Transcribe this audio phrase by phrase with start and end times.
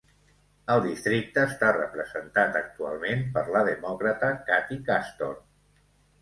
[0.75, 5.39] El districte està representat actualment per la demòcrata Kathy Castor.